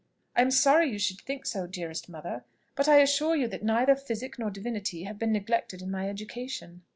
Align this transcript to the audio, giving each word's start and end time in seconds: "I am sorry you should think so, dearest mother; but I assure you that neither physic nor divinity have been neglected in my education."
"I 0.35 0.41
am 0.41 0.49
sorry 0.49 0.89
you 0.89 0.97
should 0.97 1.21
think 1.21 1.45
so, 1.45 1.67
dearest 1.67 2.09
mother; 2.09 2.43
but 2.73 2.87
I 2.87 3.03
assure 3.03 3.35
you 3.35 3.47
that 3.49 3.61
neither 3.61 3.95
physic 3.95 4.39
nor 4.39 4.49
divinity 4.49 5.03
have 5.03 5.19
been 5.19 5.31
neglected 5.31 5.79
in 5.83 5.91
my 5.91 6.09
education." 6.09 6.81